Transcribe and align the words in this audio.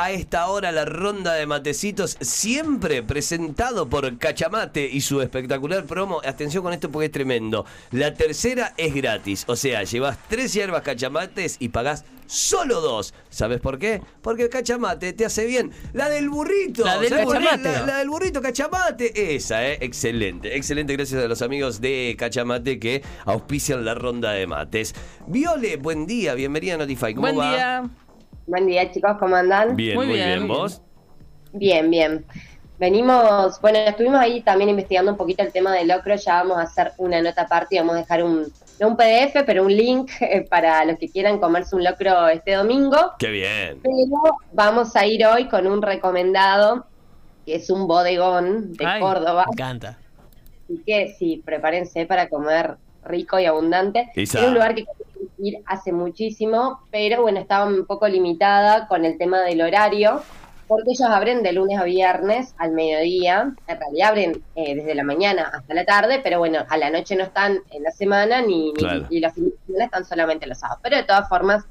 A 0.00 0.12
esta 0.12 0.46
hora 0.46 0.70
la 0.70 0.84
ronda 0.84 1.34
de 1.34 1.44
matecitos, 1.46 2.16
siempre 2.20 3.02
presentado 3.02 3.88
por 3.88 4.16
Cachamate 4.16 4.88
y 4.88 5.00
su 5.00 5.20
espectacular 5.20 5.86
promo. 5.86 6.20
Atención 6.24 6.62
con 6.62 6.72
esto 6.72 6.88
porque 6.88 7.06
es 7.06 7.12
tremendo. 7.12 7.66
La 7.90 8.14
tercera 8.14 8.74
es 8.76 8.94
gratis, 8.94 9.42
o 9.48 9.56
sea, 9.56 9.82
llevas 9.82 10.16
tres 10.28 10.52
hierbas 10.54 10.82
cachamates 10.82 11.56
y 11.58 11.70
pagás 11.70 12.04
solo 12.26 12.80
dos. 12.80 13.12
¿Sabes 13.28 13.60
por 13.60 13.80
qué? 13.80 14.00
Porque 14.22 14.44
el 14.44 14.50
cachamate 14.50 15.12
te 15.14 15.24
hace 15.24 15.46
bien. 15.46 15.72
La 15.94 16.08
del 16.08 16.28
burrito. 16.28 16.84
La 16.84 17.00
del 17.00 17.08
¿sabes 17.08 17.24
por 17.24 17.38
qué? 17.38 17.44
cachamate. 17.44 17.72
La, 17.80 17.86
la 17.86 17.98
del 17.98 18.08
burrito 18.08 18.40
cachamate. 18.40 19.34
Esa, 19.34 19.66
¿eh? 19.66 19.78
Excelente. 19.80 20.56
Excelente. 20.56 20.92
Gracias 20.92 21.24
a 21.24 21.26
los 21.26 21.42
amigos 21.42 21.80
de 21.80 22.14
Cachamate 22.16 22.78
que 22.78 23.02
auspician 23.24 23.84
la 23.84 23.94
ronda 23.94 24.30
de 24.30 24.46
mates. 24.46 24.94
Viole, 25.26 25.76
buen 25.76 26.06
día. 26.06 26.34
Bienvenida 26.34 26.74
a 26.74 26.78
Notify. 26.78 27.14
¿Cómo 27.14 27.32
Buen 27.32 27.38
va? 27.40 27.50
día. 27.50 27.90
Buen 28.48 28.66
día, 28.66 28.90
chicos, 28.90 29.18
¿cómo 29.20 29.36
andan? 29.36 29.76
Bien, 29.76 29.94
Muy 29.94 30.06
muy, 30.06 30.16
bien. 30.16 30.48
¿Vos? 30.48 30.80
Bien, 31.52 31.90
bien. 31.90 32.24
Venimos, 32.78 33.60
bueno, 33.60 33.78
estuvimos 33.80 34.18
ahí 34.18 34.40
también 34.40 34.70
investigando 34.70 35.12
un 35.12 35.18
poquito 35.18 35.42
el 35.42 35.52
tema 35.52 35.70
del 35.74 35.88
locro, 35.88 36.14
ya 36.16 36.42
vamos 36.42 36.56
a 36.56 36.62
hacer 36.62 36.92
una 36.96 37.20
nota 37.20 37.42
aparte 37.42 37.74
y 37.74 37.78
vamos 37.78 37.96
a 37.96 37.98
dejar 37.98 38.22
un, 38.24 38.50
no 38.80 38.88
un 38.88 38.96
PDF, 38.96 39.44
pero 39.44 39.64
un 39.64 39.76
link 39.76 40.10
eh, 40.22 40.46
para 40.48 40.82
los 40.86 40.98
que 40.98 41.10
quieran 41.10 41.38
comerse 41.38 41.76
un 41.76 41.84
locro 41.84 42.26
este 42.28 42.54
domingo. 42.54 42.96
Qué 43.18 43.30
bien. 43.30 43.80
Pero 43.82 44.38
vamos 44.54 44.96
a 44.96 45.04
ir 45.04 45.26
hoy 45.26 45.46
con 45.48 45.66
un 45.66 45.82
recomendado, 45.82 46.86
que 47.44 47.56
es 47.56 47.68
un 47.68 47.86
bodegón 47.86 48.72
de 48.72 48.86
Ay, 48.86 48.98
Córdoba. 49.02 49.44
Me 49.46 49.52
encanta. 49.52 49.98
Así 50.64 50.82
que 50.86 51.14
sí, 51.18 51.42
prepárense 51.44 52.06
para 52.06 52.30
comer 52.30 52.78
rico 53.04 53.38
y 53.38 53.44
abundante. 53.44 54.10
Es 54.14 54.34
un 54.34 54.54
lugar 54.54 54.74
que 54.74 54.86
ir 55.38 55.62
hace 55.66 55.92
muchísimo, 55.92 56.80
pero 56.90 57.22
bueno, 57.22 57.40
estaba 57.40 57.66
un 57.66 57.86
poco 57.86 58.08
limitada 58.08 58.86
con 58.88 59.04
el 59.04 59.16
tema 59.18 59.40
del 59.42 59.62
horario, 59.62 60.22
porque 60.66 60.90
ellos 60.90 61.08
abren 61.08 61.42
de 61.42 61.52
lunes 61.52 61.78
a 61.78 61.84
viernes 61.84 62.54
al 62.58 62.72
mediodía. 62.72 63.54
En 63.66 63.78
realidad 63.80 64.08
abren 64.10 64.42
eh, 64.54 64.74
desde 64.74 64.94
la 64.94 65.02
mañana 65.04 65.50
hasta 65.54 65.72
la 65.74 65.84
tarde, 65.84 66.20
pero 66.22 66.38
bueno, 66.38 66.58
a 66.68 66.76
la 66.76 66.90
noche 66.90 67.16
no 67.16 67.24
están 67.24 67.60
en 67.70 67.82
la 67.82 67.90
semana 67.90 68.42
ni, 68.42 68.72
ni- 68.74 69.20
los 69.20 69.32
fines 69.32 69.52
de 69.52 69.58
semana 69.66 69.84
están 69.86 70.04
solamente 70.04 70.46
los 70.46 70.58
sábados. 70.58 70.80
Pero 70.82 70.96
de 70.96 71.04
todas 71.04 71.28
formas, 71.28 71.64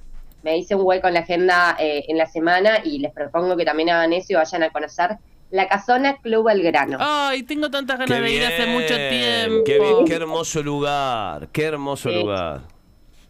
me 0.44 0.58
hice 0.58 0.74
un 0.76 0.82
hueco 0.84 1.08
en 1.08 1.14
la 1.16 1.20
agenda 1.22 1.76
eh, 1.80 2.06
en 2.08 2.18
la 2.18 2.26
semana 2.26 2.80
y 2.84 3.00
les 3.00 3.12
propongo 3.14 3.56
que 3.58 3.66
también 3.66 3.90
hagan 3.92 4.14
eso 4.14 4.28
y 4.34 4.36
vayan 4.36 4.64
a 4.64 4.70
conocer 4.72 5.18
la 5.50 5.68
Casona 5.68 6.18
Club 6.18 6.46
Belgrano. 6.48 6.98
Ay, 7.00 7.44
tengo 7.44 7.70
tantas 7.70 8.00
ganas 8.00 8.18
Qué 8.18 8.24
de 8.24 8.32
ir 8.32 8.44
hace 8.46 8.66
mucho 8.66 8.96
tiempo. 8.96 9.64
Qué 9.64 9.80
bien, 9.80 10.06
qué 10.06 10.14
hermoso 10.16 10.62
lugar. 10.64 11.48
Qué 11.54 11.64
hermoso 11.66 12.10
Sí. 12.10 12.16
lugar. 12.16 12.62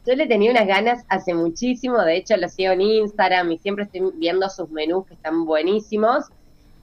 Yo 0.08 0.16
le 0.16 0.26
tenía 0.26 0.52
unas 0.52 0.68
ganas 0.68 1.04
hace 1.10 1.34
muchísimo, 1.34 2.02
de 2.02 2.16
hecho 2.16 2.38
lo 2.38 2.48
sigo 2.48 2.72
en 2.72 2.80
Instagram 2.80 3.52
y 3.52 3.58
siempre 3.58 3.84
estoy 3.84 4.02
viendo 4.16 4.50
sus 4.50 4.70
menús 4.70 5.06
que 5.06 5.16
están 5.16 5.44
buenísimos. 5.44 6.24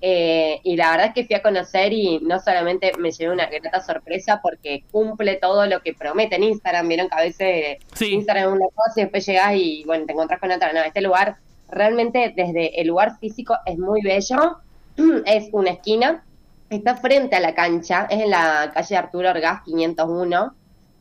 Eh, 0.02 0.60
y 0.62 0.76
la 0.76 0.90
verdad 0.90 1.06
es 1.06 1.14
que 1.14 1.24
fui 1.24 1.34
a 1.34 1.40
conocer 1.40 1.94
y 1.94 2.18
no 2.20 2.38
solamente 2.38 2.92
me 2.98 3.10
llevé 3.10 3.32
una 3.32 3.46
grata 3.46 3.80
sorpresa 3.80 4.40
porque 4.42 4.84
cumple 4.92 5.36
todo 5.36 5.64
lo 5.64 5.80
que 5.80 5.94
promete 5.94 6.36
en 6.36 6.42
Instagram. 6.42 6.86
Vieron 6.86 7.08
que 7.08 7.14
a 7.14 7.22
veces 7.22 7.78
Sí. 7.94 8.12
Instagram 8.12 8.48
es 8.48 8.54
una 8.56 8.66
cosa 8.74 9.00
y 9.00 9.02
después 9.04 9.24
llegás 9.24 9.54
y 9.54 9.84
bueno, 9.86 10.04
te 10.04 10.12
encontrás 10.12 10.38
con 10.38 10.52
otra. 10.52 10.74
No, 10.74 10.80
este 10.80 11.00
lugar 11.00 11.36
realmente 11.70 12.34
desde 12.36 12.78
el 12.78 12.88
lugar 12.88 13.18
físico 13.18 13.56
es 13.64 13.78
muy 13.78 14.02
bello. 14.02 14.58
es 15.24 15.48
una 15.52 15.70
esquina, 15.70 16.22
está 16.68 16.96
frente 16.96 17.36
a 17.36 17.40
la 17.40 17.54
cancha, 17.54 18.06
es 18.10 18.20
en 18.20 18.28
la 18.28 18.70
calle 18.74 18.96
Arturo 18.98 19.30
Orgaz 19.30 19.62
501 19.64 20.54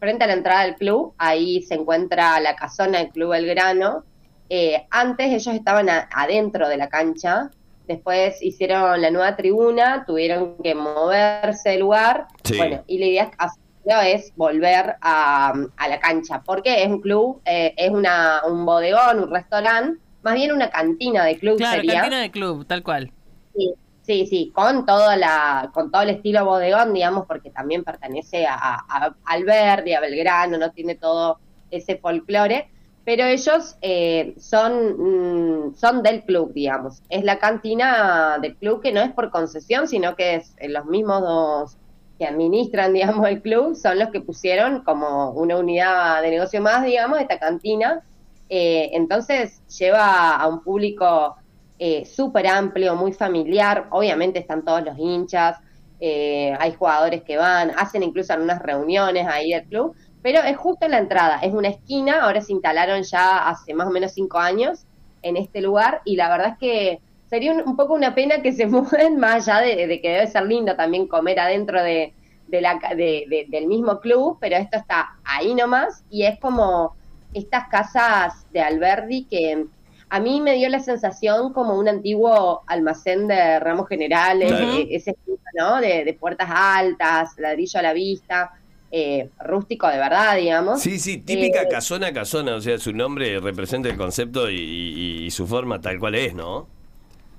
frente 0.03 0.25
a 0.25 0.27
la 0.27 0.33
entrada 0.33 0.63
del 0.65 0.75
club, 0.75 1.13
ahí 1.17 1.61
se 1.61 1.75
encuentra 1.75 2.37
la 2.41 2.57
casona 2.57 2.97
del 2.99 3.07
Club 3.09 3.29
Belgrano. 3.31 4.03
Eh, 4.49 4.85
antes 4.91 5.27
ellos 5.31 5.55
estaban 5.55 5.89
a- 5.89 6.09
adentro 6.13 6.67
de 6.67 6.75
la 6.75 6.89
cancha, 6.89 7.49
después 7.87 8.41
hicieron 8.41 9.01
la 9.01 9.09
nueva 9.11 9.37
tribuna, 9.37 10.03
tuvieron 10.05 10.57
que 10.61 10.75
moverse 10.75 11.69
del 11.69 11.79
lugar. 11.79 12.27
Sí. 12.43 12.57
Bueno, 12.57 12.83
y 12.85 12.97
la 12.99 13.05
idea 13.05 13.23
es- 13.23 14.25
es 14.25 14.33
volver 14.35 14.95
a, 14.99 15.53
a 15.77 15.87
la 15.87 15.99
cancha, 16.01 16.41
porque 16.45 16.83
es 16.83 16.89
un 16.89 16.99
club, 16.99 17.41
eh, 17.45 17.73
es 17.77 17.89
una, 17.89 18.41
un 18.45 18.65
bodegón, 18.65 19.19
un 19.23 19.31
restaurante, 19.31 20.01
más 20.21 20.33
bien 20.35 20.51
una 20.51 20.69
cantina 20.69 21.23
de 21.23 21.37
club 21.37 21.57
Claro, 21.57 21.75
sería. 21.77 22.01
cantina 22.01 22.19
de 22.19 22.29
club, 22.29 22.65
tal 22.65 22.83
cual. 22.83 23.09
Sí, 23.55 23.73
sí, 24.03 24.27
sí, 24.27 24.51
con 24.53 24.85
toda 24.85 25.15
la, 25.15 25.71
con 25.73 25.91
todo 25.91 26.03
el 26.03 26.11
estilo 26.11 26.45
bodegón, 26.45 26.93
digamos, 26.93 27.25
porque 27.25 27.49
también 27.49 27.83
pertenece 27.83 28.45
a, 28.45 28.55
a, 28.55 29.15
a 29.25 29.99
Belgrano, 30.01 30.57
no 30.57 30.71
tiene 30.71 30.95
todo 30.95 31.39
ese 31.71 31.97
folclore, 31.97 32.69
pero 33.05 33.25
ellos 33.25 33.75
eh, 33.81 34.33
son, 34.37 35.69
mm, 35.69 35.75
son 35.75 36.03
del 36.03 36.23
club, 36.23 36.53
digamos. 36.53 37.01
Es 37.09 37.23
la 37.23 37.39
cantina 37.39 38.37
del 38.41 38.55
club 38.55 38.81
que 38.81 38.93
no 38.93 39.01
es 39.01 39.11
por 39.11 39.29
concesión, 39.29 39.87
sino 39.87 40.15
que 40.15 40.35
es 40.35 40.53
eh, 40.57 40.69
los 40.69 40.85
mismos 40.85 41.21
dos 41.21 41.77
que 42.17 42.25
administran, 42.25 42.93
digamos, 42.93 43.27
el 43.27 43.41
club, 43.41 43.75
son 43.75 43.99
los 43.99 44.09
que 44.09 44.21
pusieron 44.21 44.83
como 44.83 45.31
una 45.31 45.57
unidad 45.57 46.21
de 46.21 46.29
negocio 46.29 46.61
más, 46.61 46.85
digamos, 46.85 47.19
esta 47.19 47.39
cantina. 47.39 48.01
Eh, 48.49 48.91
entonces 48.93 49.61
lleva 49.67 50.35
a 50.35 50.47
un 50.47 50.61
público 50.61 51.35
eh, 51.77 52.05
súper 52.05 52.47
amplio, 52.47 52.95
muy 52.95 53.13
familiar. 53.13 53.87
Obviamente 53.91 54.39
están 54.39 54.63
todos 54.63 54.83
los 54.83 54.97
hinchas, 54.97 55.57
eh, 55.99 56.53
hay 56.59 56.73
jugadores 56.73 57.23
que 57.23 57.37
van, 57.37 57.71
hacen 57.77 58.03
incluso 58.03 58.33
algunas 58.33 58.61
reuniones 58.61 59.27
ahí 59.27 59.51
del 59.51 59.65
club, 59.65 59.95
pero 60.21 60.39
es 60.41 60.57
justo 60.57 60.85
en 60.85 60.91
la 60.91 60.97
entrada, 60.99 61.39
es 61.41 61.53
una 61.53 61.69
esquina, 61.69 62.23
ahora 62.23 62.41
se 62.41 62.53
instalaron 62.53 63.03
ya 63.03 63.47
hace 63.49 63.73
más 63.73 63.87
o 63.87 63.91
menos 63.91 64.13
cinco 64.13 64.37
años 64.39 64.85
en 65.21 65.37
este 65.37 65.61
lugar 65.61 66.01
y 66.05 66.15
la 66.15 66.29
verdad 66.29 66.49
es 66.53 66.57
que 66.59 67.01
sería 67.25 67.53
un, 67.53 67.75
poco 67.75 67.93
una 67.93 68.13
pena 68.15 68.41
que 68.41 68.51
se 68.53 68.67
mueven 68.67 69.17
más 69.17 69.47
allá 69.47 69.61
de, 69.61 70.01
que 70.01 70.09
debe 70.09 70.27
ser 70.27 70.43
lindo 70.45 70.75
también 70.75 71.07
comer 71.07 71.39
adentro 71.39 71.81
de- 71.83 73.25
de- 73.29 73.45
del 73.49 73.67
mismo 73.67 73.99
club, 73.99 74.37
pero 74.39 74.55
esto 74.57 74.77
está 74.77 75.07
ahí 75.23 75.55
nomás 75.55 76.03
y 76.09 76.25
es 76.25 76.39
como 76.39 76.95
estas 77.33 77.67
casas 77.69 78.45
de 78.49 78.61
Alberdi 78.61 79.27
que 79.29 79.65
a 80.15 80.19
mí 80.19 80.41
me 80.41 80.53
dio 80.53 80.69
la 80.69 80.79
sensación 80.79 81.53
como 81.53 81.75
un 81.77 81.87
antiguo 81.89 82.61
almacén 82.67 83.27
de 83.27 83.59
ramos 83.59 83.87
generales, 83.87 84.49
Claro. 84.49 84.73
eh, 84.77 84.87
ese 84.91 85.11
estilo, 85.11 85.37
¿no? 85.57 85.81
De, 85.81 86.05
de 86.05 86.13
puertas 86.13 86.47
altas, 86.51 87.31
ladrillo 87.39 87.79
a 87.79 87.81
la 87.83 87.93
vista, 87.93 88.51
eh, 88.91 89.29
rústico 89.39 89.87
de 89.87 89.97
verdad, 89.97 90.37
digamos. 90.37 90.81
Sí, 90.81 90.99
sí, 90.99 91.17
típica 91.17 91.63
Eh, 91.63 91.67
casona, 91.67 92.13
casona. 92.13 92.53
O 92.55 92.61
sea, 92.61 92.77
su 92.77 92.93
nombre 92.93 93.39
representa 93.39 93.89
el 93.89 93.97
concepto 93.97 94.51
y, 94.51 94.55
y- 94.55 95.25
y 95.25 95.31
su 95.31 95.47
forma 95.47 95.81
tal 95.81 95.97
cual 95.97 96.13
es, 96.13 96.35
¿no? 96.35 96.67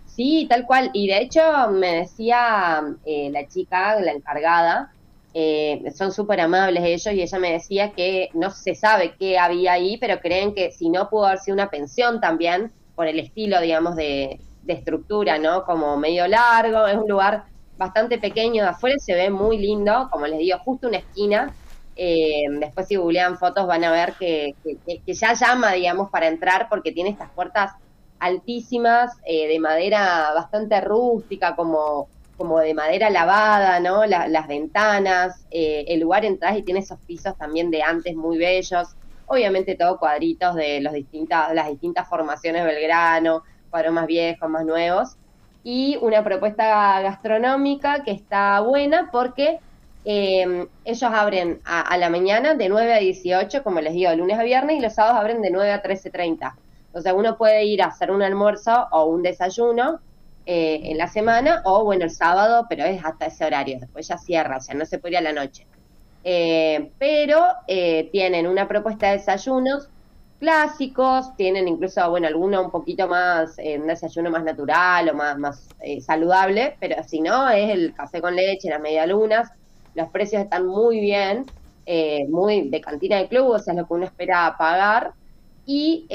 Sí, 0.07 0.47
tal 0.51 0.67
cual. 0.67 0.91
Y 0.95 1.07
de 1.07 1.19
hecho 1.19 1.43
me 1.71 1.93
decía 1.99 2.83
eh, 3.07 3.31
la 3.31 3.47
chica, 3.47 4.01
la 4.01 4.11
encargada, 4.13 4.93
eh, 5.35 5.83
son 5.97 6.13
súper 6.13 6.41
amables 6.41 6.85
ellos 6.85 7.15
y 7.15 7.23
ella 7.23 7.39
me 7.39 7.53
decía 7.53 7.93
que 7.95 8.31
no 8.35 8.51
se 8.51 8.75
sabe 8.75 9.17
qué 9.19 9.39
había 9.39 9.73
ahí, 9.75 9.99
pero 9.99 10.21
creen 10.21 10.55
que 10.55 10.71
si 10.73 10.91
no 10.91 11.09
pudo 11.11 11.27
haber 11.27 11.39
sido 11.41 11.55
una 11.57 11.71
pensión 11.71 12.21
también, 12.21 12.73
por 12.95 13.09
el 13.09 13.19
estilo, 13.21 13.61
digamos, 13.61 13.97
de, 13.97 14.41
estructura, 14.67 15.39
¿no? 15.39 15.65
Como 15.65 15.97
medio 15.99 16.27
largo, 16.29 16.87
es 16.87 16.97
un 16.97 17.09
lugar 17.09 17.45
bastante 17.77 18.19
pequeño, 18.19 18.63
de 18.63 18.71
afuera 18.71 18.97
se 18.99 19.15
ve 19.15 19.29
muy 19.31 19.59
lindo, 19.59 20.09
como 20.11 20.27
les 20.27 20.39
digo, 20.39 20.59
justo 20.65 20.89
una 20.89 20.99
esquina. 20.99 21.55
Eh, 21.97 22.45
después 22.61 22.87
si 22.89 22.97
googlean 22.97 23.37
fotos 23.39 23.67
van 23.67 23.85
a 23.85 23.93
ver 23.93 24.17
que- 24.19 24.53
que 25.05 25.15
ya 25.15 25.35
llama, 25.35 25.73
digamos, 25.73 26.09
para 26.11 26.27
entrar 26.29 26.67
porque 26.71 26.93
tiene 26.93 27.11
estas 27.11 27.31
puertas 27.35 27.71
altísimas, 28.19 29.13
eh, 29.27 29.49
de 29.49 29.61
madera 29.61 30.33
bastante 30.35 30.81
rústica, 30.81 31.55
como, 31.57 32.11
como 32.37 32.59
de 32.61 32.75
madera 32.75 33.11
lavada, 33.11 33.81
¿no? 33.81 34.05
La- 34.07 34.29
las 34.29 34.49
ventanas, 34.49 35.47
eh, 35.51 35.85
el 35.89 36.01
lugar 36.01 36.25
entras 36.25 36.57
y 36.59 36.63
tiene 36.65 36.81
esos 36.81 36.99
pisos 37.07 37.37
también 37.39 37.71
de 37.71 37.83
antes 37.83 38.15
muy 38.17 38.39
bellos, 38.39 38.89
obviamente 39.27 39.77
todo 39.77 39.99
cuadritos 39.99 40.55
de 40.57 40.81
los 40.81 40.93
distintas, 40.93 41.55
las 41.55 41.69
distintas 41.69 42.09
formaciones 42.09 42.65
Belgrano, 42.65 43.43
cuadros 43.71 43.93
más 43.95 44.07
viejos, 44.07 44.49
más 44.51 44.65
nuevos, 44.65 45.17
y 45.63 45.97
una 46.03 46.23
propuesta 46.25 47.01
gastronómica 47.01 48.03
que 48.05 48.11
está 48.13 48.61
buena 48.61 49.09
porque 49.13 49.61
eh, 50.05 50.67
ellos 50.85 51.11
abren 51.13 51.61
a, 51.65 51.81
a 51.83 51.97
la 51.97 52.11
mañana 52.11 52.55
de 52.55 52.69
9 52.69 52.93
a 52.95 52.99
18, 52.99 53.63
como 53.63 53.81
les 53.81 53.95
digo, 53.95 54.13
lunes 54.15 54.39
a 54.39 54.43
viernes, 54.43 54.77
y 54.79 54.81
los 54.81 54.95
sábados 54.95 55.19
abren 55.21 55.41
de 55.43 55.51
9 55.51 55.73
a 55.73 55.83
13.30. 55.83 56.59
O 56.93 57.01
sea, 57.01 57.15
uno 57.15 57.37
puede 57.37 57.65
ir 57.65 57.83
a 57.83 57.87
hacer 57.87 58.11
un 58.11 58.23
almuerzo 58.23 58.87
o 58.93 59.07
un 59.07 59.23
desayuno 59.23 60.01
eh, 60.47 60.81
en 60.85 60.99
la 60.99 61.09
semana, 61.09 61.63
o 61.65 61.85
bueno, 61.85 62.05
el 62.05 62.11
sábado, 62.11 62.67
pero 62.69 62.85
es 62.85 63.05
hasta 63.05 63.27
ese 63.27 63.45
horario, 63.45 63.79
después 63.81 64.09
ya 64.09 64.19
cierra, 64.19 64.59
o 64.59 64.61
sea, 64.61 64.75
no 64.75 64.87
se 64.87 64.99
puede 64.99 65.15
ir 65.15 65.19
a 65.19 65.21
la 65.23 65.33
noche. 65.33 65.67
Eh, 66.23 66.93
pero 66.99 67.43
eh, 67.67 68.09
tienen 68.13 68.47
una 68.47 68.67
propuesta 68.67 69.11
de 69.11 69.19
desayunos 69.19 69.91
clásicos, 70.45 71.35
tienen 71.37 71.69
incluso, 71.69 72.09
bueno, 72.11 72.27
alguno 72.27 72.63
un 72.63 72.71
poquito 72.71 73.09
más, 73.09 73.59
eh, 73.59 73.79
un 73.79 73.87
desayuno 73.87 74.31
más 74.31 74.45
natural 74.45 75.09
o 75.09 75.15
más, 75.15 75.39
más 75.39 75.69
eh, 75.81 76.03
saludable, 76.03 76.77
pero 76.81 77.03
si 77.05 77.23
no, 77.23 77.49
es 77.49 77.71
el 77.71 77.95
café 77.95 78.21
con 78.21 78.37
leche, 78.37 78.69
las 78.69 78.81
medialunas, 78.81 79.49
los 79.95 80.11
precios 80.11 80.43
están 80.43 80.67
muy 80.67 81.01
bien, 81.01 81.47
eh, 81.87 82.27
muy 82.29 82.69
de 82.69 82.81
cantina 82.83 83.17
de 83.17 83.29
club, 83.29 83.53
o 83.53 83.59
sea, 83.59 83.73
es 83.73 83.79
lo 83.81 83.87
que 83.87 83.95
uno 83.95 84.05
espera 84.05 84.55
pagar. 84.59 85.13
Y 85.67 86.07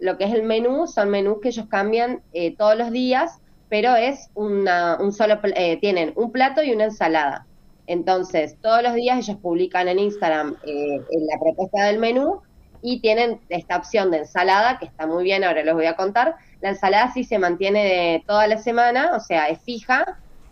lo 0.00 0.16
que 0.16 0.24
es 0.24 0.32
el 0.32 0.44
menú, 0.44 0.86
son 0.86 1.10
menús 1.10 1.40
que 1.42 1.48
ellos 1.48 1.66
cambian 1.68 2.22
todos 2.56 2.74
los 2.74 2.90
días, 2.90 3.38
pero 3.68 3.96
es 3.96 4.30
una, 4.34 4.98
un 5.00 5.12
solo, 5.12 5.38
eh, 5.54 5.78
tienen 5.80 6.12
un 6.16 6.32
plato 6.32 6.62
y 6.62 6.72
una 6.72 6.84
ensalada. 6.84 7.46
Entonces, 7.86 8.56
todos 8.60 8.82
los 8.82 8.94
días 8.94 9.18
ellos 9.18 9.38
publican 9.40 9.88
en 9.88 9.98
Instagram 9.98 10.56
eh, 10.62 10.98
la 11.10 11.38
propuesta 11.40 11.84
del 11.86 11.98
menú 11.98 12.42
y 12.80 13.00
tienen 13.00 13.40
esta 13.48 13.76
opción 13.78 14.10
de 14.10 14.18
ensalada, 14.18 14.78
que 14.78 14.86
está 14.86 15.06
muy 15.06 15.24
bien, 15.24 15.44
ahora 15.44 15.64
les 15.64 15.74
voy 15.74 15.86
a 15.86 15.96
contar. 15.96 16.36
La 16.60 16.70
ensalada 16.70 17.12
sí 17.12 17.24
se 17.24 17.38
mantiene 17.38 17.84
de 17.84 18.24
toda 18.26 18.46
la 18.46 18.58
semana, 18.58 19.16
o 19.16 19.20
sea, 19.20 19.46
es 19.48 19.62
fija 19.62 20.04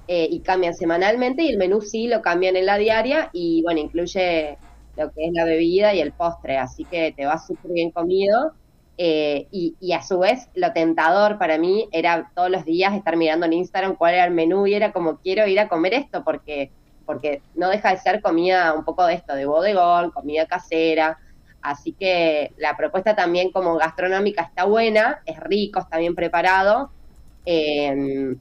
eh, 0.06 0.28
y 0.30 0.42
cambian 0.42 0.74
semanalmente 0.74 1.42
y 1.42 1.48
el 1.50 1.58
menú 1.58 1.80
sí 1.82 2.08
lo 2.08 2.22
cambian 2.22 2.56
en 2.56 2.66
la 2.66 2.78
diaria 2.78 3.30
y 3.32 3.62
bueno, 3.62 3.80
incluye 3.80 4.60
lo 4.96 5.10
que 5.12 5.26
es 5.26 5.32
la 5.34 5.44
bebida 5.44 5.94
y 5.94 6.00
el 6.00 6.14
postre, 6.14 6.56
así 6.58 6.86
que 6.86 7.12
te 7.16 7.26
va 7.26 7.38
súper 7.38 7.72
bien 7.72 7.90
comido. 7.90 8.52
Eh, 8.98 9.46
y, 9.50 9.76
y 9.78 9.92
a 9.92 10.02
su 10.02 10.18
vez, 10.18 10.48
lo 10.54 10.72
tentador 10.72 11.38
para 11.38 11.58
mí 11.58 11.88
era 11.92 12.30
todos 12.34 12.50
los 12.50 12.64
días 12.64 12.94
estar 12.94 13.16
mirando 13.16 13.44
en 13.44 13.52
Instagram 13.52 13.94
cuál 13.96 14.14
era 14.14 14.24
el 14.24 14.30
menú 14.30 14.66
y 14.66 14.74
era 14.74 14.92
como 14.92 15.18
quiero 15.18 15.46
ir 15.46 15.60
a 15.60 15.68
comer 15.68 15.92
esto 15.92 16.24
porque, 16.24 16.70
porque 17.04 17.42
no 17.54 17.68
deja 17.68 17.90
de 17.90 17.98
ser 17.98 18.22
comida 18.22 18.72
un 18.72 18.84
poco 18.84 19.04
de 19.04 19.14
esto, 19.14 19.34
de 19.34 19.44
bodegón, 19.46 20.10
comida 20.12 20.46
casera. 20.46 21.18
Así 21.60 21.92
que 21.92 22.52
la 22.56 22.76
propuesta 22.76 23.14
también 23.14 23.50
como 23.50 23.76
gastronómica 23.76 24.42
está 24.42 24.64
buena, 24.64 25.20
es 25.26 25.38
rico, 25.40 25.80
está 25.80 25.98
bien 25.98 26.14
preparado 26.14 26.90
eh, 27.44 28.36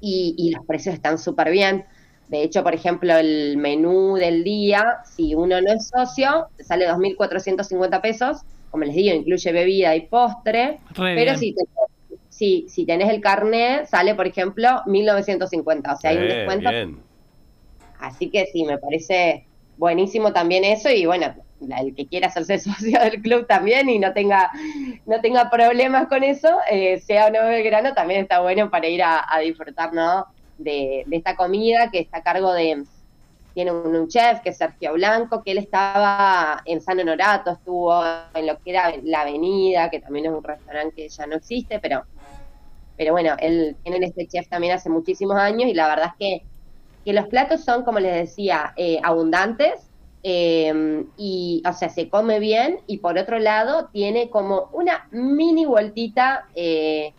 y, 0.00 0.34
y 0.38 0.50
los 0.52 0.64
precios 0.66 0.94
están 0.94 1.18
súper 1.18 1.50
bien. 1.50 1.84
De 2.28 2.42
hecho, 2.42 2.62
por 2.62 2.74
ejemplo, 2.74 3.16
el 3.16 3.56
menú 3.58 4.14
del 4.16 4.44
día, 4.44 4.98
si 5.04 5.34
uno 5.34 5.60
no 5.60 5.72
es 5.72 5.88
socio, 5.88 6.48
sale 6.58 6.86
2.450 6.88 8.00
pesos. 8.00 8.42
Como 8.74 8.86
les 8.86 8.96
digo, 8.96 9.14
incluye 9.14 9.52
bebida 9.52 9.94
y 9.94 10.00
postre. 10.08 10.80
Re 10.96 11.14
pero 11.14 11.36
si, 11.38 11.54
te- 11.54 11.62
si, 12.28 12.66
si 12.68 12.84
tenés 12.84 13.08
el 13.08 13.20
carnet, 13.20 13.86
sale, 13.86 14.16
por 14.16 14.26
ejemplo, 14.26 14.82
1.950. 14.86 15.92
O 15.92 15.96
sea, 15.96 16.10
hay 16.10 16.16
un 16.16 16.26
descuento 16.26 16.70
bien. 16.70 16.98
Así 18.00 18.30
que 18.30 18.46
sí, 18.46 18.64
me 18.64 18.76
parece 18.78 19.46
buenísimo 19.76 20.32
también 20.32 20.64
eso 20.64 20.90
y 20.90 21.06
bueno, 21.06 21.32
el 21.78 21.94
que 21.94 22.08
quiera 22.08 22.26
hacerse 22.26 22.58
socio 22.68 22.98
del 22.98 23.22
club 23.22 23.46
también 23.46 23.88
y 23.88 24.00
no 24.00 24.12
tenga 24.12 24.50
no 25.06 25.20
tenga 25.20 25.48
problemas 25.50 26.08
con 26.08 26.24
eso, 26.24 26.48
eh, 26.68 26.98
sea 26.98 27.26
o 27.28 27.30
no 27.30 27.44
Belgrano, 27.46 27.94
también 27.94 28.22
está 28.22 28.40
bueno 28.40 28.72
para 28.72 28.88
ir 28.88 29.04
a, 29.04 29.24
a 29.32 29.38
disfrutar, 29.38 29.92
¿no? 29.94 30.26
De, 30.58 31.04
de 31.06 31.16
esta 31.16 31.36
comida 31.36 31.92
que 31.92 32.00
está 32.00 32.18
a 32.18 32.22
cargo 32.24 32.52
de, 32.52 32.82
tiene 33.54 33.72
un, 33.72 34.08
chef 34.08 34.40
que 34.40 34.50
es 34.50 34.58
Sergio 34.58 34.94
Blanco, 34.94 35.42
que 35.42 35.52
él 35.52 35.58
estaba 35.58 36.60
en 36.64 36.80
San 36.80 36.98
Honorato, 36.98 37.52
estuvo 37.52 38.02
en 38.34 38.46
lo 38.46 38.58
que 38.58 38.70
era 38.70 38.92
la 39.02 39.22
Avenida, 39.22 39.88
que 39.90 40.00
también 40.00 40.26
es 40.26 40.32
un 40.32 40.42
restaurante 40.42 40.94
que 40.94 41.08
ya 41.08 41.26
no 41.26 41.36
existe, 41.36 41.78
pero, 41.78 42.04
pero 42.96 43.12
bueno, 43.12 43.36
él 43.38 43.76
tiene 43.82 44.04
este 44.04 44.26
chef 44.26 44.48
también 44.48 44.74
hace 44.74 44.90
muchísimos 44.90 45.36
años 45.36 45.70
y 45.70 45.74
la 45.74 45.88
verdad 45.88 46.08
es 46.08 46.14
que 46.18 46.44
que 47.04 47.12
los 47.12 47.26
platos 47.28 47.62
son, 47.62 47.84
como 47.84 48.00
les 48.00 48.14
decía, 48.14 48.72
eh, 48.76 48.98
abundantes 49.02 49.90
eh, 50.22 51.04
y, 51.18 51.62
o 51.68 51.72
sea, 51.72 51.90
se 51.90 52.08
come 52.08 52.38
bien 52.38 52.80
y 52.86 52.98
por 52.98 53.18
otro 53.18 53.38
lado 53.38 53.90
tiene 53.92 54.30
como 54.30 54.70
una 54.72 55.06
mini 55.10 55.66
vueltita, 55.66 56.46
eh, 56.54 57.12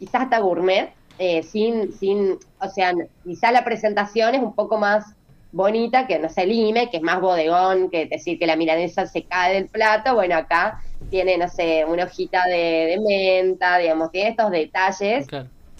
quizás 0.00 0.22
hasta 0.22 0.40
gourmet, 0.40 0.92
eh, 1.18 1.44
sin, 1.44 1.92
sin, 1.92 2.38
o 2.60 2.68
sea, 2.68 2.92
quizás 3.22 3.52
la 3.52 3.64
presentación 3.64 4.34
es 4.34 4.42
un 4.42 4.54
poco 4.54 4.78
más 4.78 5.14
bonita 5.54 6.06
que, 6.06 6.18
no 6.18 6.28
sé, 6.28 6.42
el 6.42 6.52
IME, 6.52 6.90
que 6.90 6.96
es 6.96 7.02
más 7.02 7.20
bodegón, 7.20 7.88
que 7.88 8.06
decir 8.06 8.38
que 8.38 8.46
la 8.46 8.56
milanesa 8.56 9.06
se 9.06 9.24
cae 9.26 9.54
del 9.54 9.68
plato, 9.68 10.14
bueno, 10.14 10.34
acá 10.36 10.78
tiene, 11.10 11.38
no 11.38 11.48
sé, 11.48 11.84
una 11.84 12.04
hojita 12.04 12.44
de, 12.46 12.54
de 12.96 13.00
menta, 13.00 13.78
digamos, 13.78 14.10
tiene 14.10 14.30
estos 14.30 14.50
detalles 14.50 15.26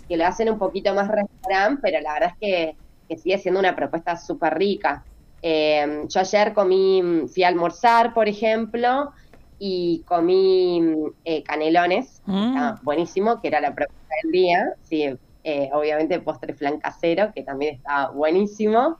que 0.09 0.17
lo 0.17 0.26
hacen 0.26 0.49
un 0.50 0.59
poquito 0.59 0.94
más 0.94 1.09
restaurante, 1.09 1.81
pero 1.82 2.00
la 2.00 2.12
verdad 2.15 2.31
es 2.32 2.37
que, 2.41 2.76
que 3.09 3.17
sigue 3.19 3.38
siendo 3.38 3.59
una 3.59 3.75
propuesta 3.75 4.17
súper 4.17 4.55
rica. 4.55 5.05
Eh, 5.43 6.05
yo 6.09 6.20
ayer 6.20 6.55
comí, 6.55 7.03
mm, 7.03 7.29
fui 7.29 7.43
a 7.43 7.49
almorzar, 7.49 8.15
por 8.15 8.29
ejemplo, 8.29 9.11
y 9.59 10.03
comí 10.06 10.82
eh, 11.25 11.43
canelones, 11.43 12.20
Mm. 12.27 12.47
estaba 12.49 12.81
buenísimo, 12.82 13.41
que 13.41 13.49
era 13.49 13.61
la 13.61 13.75
propuesta 13.75 14.15
del 14.23 14.32
día, 14.32 14.67
sí, 14.82 15.05
eh, 15.43 15.70
obviamente 15.73 16.20
postre 16.20 16.55
flan 16.55 16.79
casero, 16.79 17.32
que 17.35 17.43
también 17.43 17.75
está 17.75 18.11
buenísimo. 18.11 18.99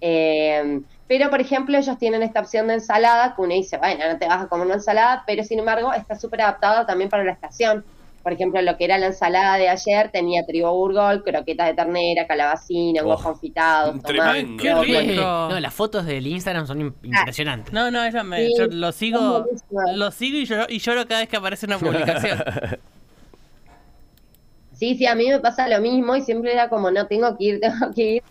Eh, 0.00 0.80
pero, 1.06 1.30
por 1.30 1.40
ejemplo, 1.40 1.76
ellos 1.78 1.98
tienen 1.98 2.22
esta 2.22 2.40
opción 2.40 2.66
de 2.68 2.74
ensalada 2.74 3.34
que 3.34 3.42
uno 3.42 3.54
dice, 3.54 3.78
bueno, 3.78 4.04
no 4.10 4.18
te 4.18 4.26
vas 4.26 4.42
a 4.42 4.48
comer 4.48 4.66
una 4.66 4.76
ensalada, 4.76 5.22
pero 5.26 5.44
sin 5.44 5.58
embargo 5.60 5.92
está 5.92 6.14
súper 6.16 6.42
adaptada 6.42 6.86
también 6.86 7.10
para 7.10 7.24
la 7.24 7.32
estación. 7.32 7.84
Por 8.22 8.32
ejemplo, 8.32 8.60
lo 8.62 8.78
que 8.78 8.86
era 8.86 8.96
la 8.96 9.06
ensalada 9.06 9.56
de 9.58 9.68
ayer 9.68 10.10
tenía 10.10 10.46
trigo 10.46 10.72
burgol, 10.74 11.22
croquetas 11.22 11.66
de 11.66 11.74
ternera, 11.74 12.26
calabacina, 12.26 13.02
hongos 13.02 13.20
Oh, 13.20 13.24
confitados, 13.24 14.02
tomate, 14.02 14.46
Qué 14.56 14.74
rico. 14.74 15.20
No, 15.50 15.60
las 15.60 15.74
fotos 15.74 16.06
del 16.06 16.26
Instagram 16.26 16.66
son 16.66 16.80
im- 16.80 16.94
impresionantes. 17.02 17.72
No, 17.74 17.90
no, 17.90 18.02
ella 18.02 18.24
me, 18.24 18.46
Sí, 18.46 18.54
yo 18.56 18.66
lo 18.66 18.92
sigo, 18.92 19.44
lo 19.94 20.10
sigo 20.10 20.38
y 20.38 20.46
lloro, 20.46 20.66
y 20.70 20.78
lloro 20.78 21.06
cada 21.06 21.20
vez 21.20 21.28
que 21.28 21.36
aparece 21.36 21.66
una 21.66 21.78
publicación. 21.78 22.42
Sí, 24.72 24.96
sí, 24.96 25.06
a 25.06 25.14
mí 25.14 25.28
me 25.28 25.38
pasa 25.38 25.68
lo 25.68 25.80
mismo 25.80 26.16
y 26.16 26.22
siempre 26.22 26.52
era 26.52 26.68
como, 26.68 26.90
no, 26.90 27.06
tengo 27.06 27.36
que 27.38 27.44
ir, 27.44 27.60
tengo 27.60 27.92
que 27.94 28.02
ir. 28.02 28.22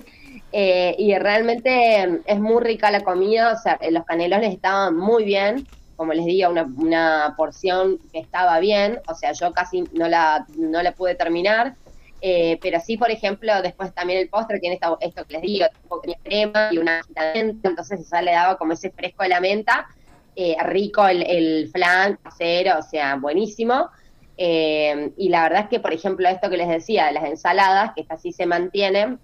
Eh, 0.55 0.95
y 0.99 1.15
realmente 1.17 2.21
es 2.25 2.39
muy 2.39 2.63
rica 2.63 2.91
la 2.91 3.03
comida, 3.03 3.53
o 3.53 3.57
sea, 3.57 3.73
eh, 3.81 3.91
los 3.91 4.05
canelones 4.05 4.53
estaban 4.53 4.95
muy 4.95 5.23
bien, 5.23 5.67
como 5.95 6.13
les 6.13 6.25
digo, 6.25 6.49
una, 6.51 6.63
una 6.77 7.33
porción 7.37 7.99
que 8.11 8.19
estaba 8.19 8.59
bien, 8.59 9.01
o 9.07 9.15
sea, 9.15 9.31
yo 9.33 9.51
casi 9.53 9.89
no 9.93 10.07
la, 10.07 10.45
no 10.55 10.83
la 10.83 10.91
pude 10.93 11.15
terminar, 11.15 11.77
eh, 12.21 12.59
pero 12.61 12.79
sí, 12.79 12.97
por 12.97 13.09
ejemplo, 13.11 13.61
después 13.63 13.93
también 13.95 14.19
el 14.19 14.29
postre 14.29 14.59
tiene 14.59 14.75
esta- 14.75 14.95
esto 15.01 15.25
que 15.25 15.33
les 15.33 15.41
digo, 15.41 15.65
tiene 16.03 16.19
crema 16.23 16.69
y 16.71 16.77
una 16.77 17.01
menta, 17.33 17.69
entonces 17.69 17.99
eso 18.01 18.21
le 18.21 18.31
daba 18.31 18.57
como 18.57 18.73
ese 18.73 18.91
fresco 18.91 19.23
de 19.23 19.29
la 19.29 19.41
menta, 19.41 19.87
eh, 20.35 20.55
rico 20.63 21.07
el, 21.07 21.23
el 21.23 21.69
flan 21.71 22.17
casero, 22.23 22.79
o 22.79 22.81
sea, 22.83 23.15
buenísimo. 23.17 23.89
Eh, 24.37 25.11
y 25.17 25.29
la 25.29 25.43
verdad 25.43 25.63
es 25.63 25.69
que, 25.69 25.79
por 25.79 25.93
ejemplo, 25.93 26.27
esto 26.27 26.49
que 26.49 26.57
les 26.57 26.67
decía 26.69 27.05
de 27.07 27.13
las 27.13 27.25
ensaladas, 27.25 27.91
que 27.95 28.01
estas 28.01 28.21
sí 28.21 28.31
se 28.33 28.45
mantienen, 28.47 29.19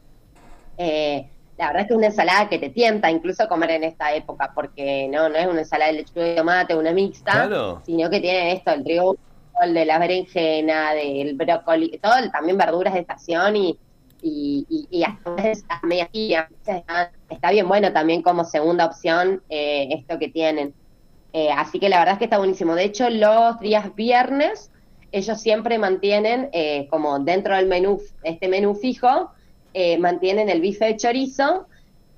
eh, 0.80 1.30
la 1.58 1.68
verdad 1.68 1.82
es 1.84 1.88
que 1.88 1.94
es 1.94 1.98
una 1.98 2.08
ensalada 2.08 2.50
que 2.50 2.58
te 2.60 2.70
tienta 2.70 3.12
incluso 3.12 3.48
comer 3.48 3.72
en 3.72 3.84
esta 3.84 4.14
época, 4.16 4.52
porque 4.56 5.08
no, 5.12 5.30
no 5.30 5.36
es 5.36 5.46
una 5.48 5.60
ensalada 5.62 5.92
de 5.92 5.98
lechuga 6.00 6.28
y 6.32 6.36
tomate, 6.38 6.76
una 6.76 6.94
mixta, 6.94 7.34
Claro. 7.34 7.82
sino 7.86 8.10
que 8.10 8.22
tiene 8.22 8.54
esto, 8.54 8.72
el 8.72 8.84
trigo, 8.84 9.18
el 9.62 9.74
de 9.74 9.86
la 9.86 10.00
berenjena, 10.00 10.94
del 10.94 11.36
brócoli, 11.36 12.00
todo, 12.02 12.14
también 12.32 12.58
verduras 12.58 12.94
de 12.94 13.02
estación 13.02 13.58
y, 13.58 13.78
y, 14.22 14.66
y, 14.70 14.88
y 15.00 15.04
hasta 15.04 15.32
veces 15.32 15.66
a 15.70 15.86
media 15.86 16.08
tía. 16.08 16.48
Entonces, 16.50 16.78
está, 16.78 17.12
está 17.30 17.52
bien 17.52 17.68
bueno 17.68 17.92
también 17.94 18.22
como 18.22 18.46
segunda 18.46 18.86
opción 18.86 19.44
eh, 19.50 19.90
esto 19.92 20.18
que 20.18 20.30
tienen. 20.30 20.74
Eh, 21.34 21.50
así 21.52 21.80
que 21.80 21.90
la 21.90 22.00
verdad 22.00 22.14
es 22.14 22.20
que 22.20 22.26
está 22.26 22.38
buenísimo. 22.38 22.74
De 22.76 22.86
hecho, 22.86 23.10
los 23.10 23.60
días 23.60 23.94
viernes, 23.96 24.72
ellos 25.12 25.40
siempre 25.42 25.78
mantienen, 25.78 26.50
eh, 26.54 26.88
como 26.90 27.20
dentro 27.20 27.56
del 27.56 27.68
menú, 27.68 28.02
este 28.24 28.48
menú 28.48 28.76
fijo, 28.76 29.32
eh, 29.74 29.98
mantienen 29.98 30.50
el 30.50 30.62
bife 30.62 30.86
de 30.86 30.98
chorizo. 30.98 31.68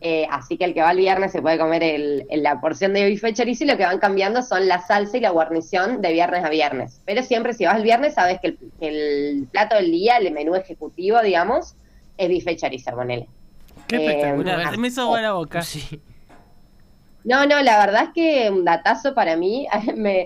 eh, 0.03 0.25
así 0.31 0.57
que 0.57 0.65
el 0.65 0.73
que 0.73 0.81
va 0.81 0.91
el 0.91 0.97
viernes 0.97 1.31
se 1.31 1.41
puede 1.43 1.59
comer 1.59 1.83
el, 1.83 2.25
el- 2.29 2.41
la 2.43 2.59
porción 2.59 2.91
de 2.93 3.05
bife 3.05 3.27
de 3.27 3.33
chorizo 3.35 3.63
y 3.65 3.67
lo 3.67 3.77
que 3.77 3.85
van 3.85 3.99
cambiando 3.99 4.41
son 4.41 4.67
la 4.67 4.81
salsa 4.81 5.17
y 5.17 5.21
la 5.21 5.29
guarnición 5.29 6.01
de 6.01 6.11
viernes 6.11 6.43
a 6.43 6.49
viernes. 6.49 7.01
Pero 7.05 7.21
siempre 7.23 7.53
si 7.53 7.65
vas 7.65 7.77
el 7.77 7.83
viernes 7.83 8.15
sabes 8.15 8.39
que 8.41 8.47
el, 8.49 8.57
que 8.79 8.87
el 8.87 9.47
plato 9.51 9.75
del 9.75 9.91
día, 9.91 10.17
el 10.17 10.31
menú 10.33 10.55
ejecutivo, 10.55 11.21
digamos, 11.21 11.75
es 12.17 12.29
bife 12.29 12.51
de 12.51 12.57
chorizo, 12.57 12.91
ponele. 12.95 13.27
Qué 13.87 13.97
Eh, 13.97 14.05
espectacular. 14.05 14.77
me 14.79 14.87
hizo 14.87 15.15
la 15.17 15.33
boca. 15.33 15.61
Sí. 15.61 16.01
No, 17.23 17.45
no, 17.45 17.61
la 17.61 17.77
verdad 17.85 18.05
es 18.05 18.09
que 18.15 18.49
un 18.49 18.65
datazo 18.65 19.13
para 19.13 19.35
mí 19.37 19.67
me, 19.95 20.25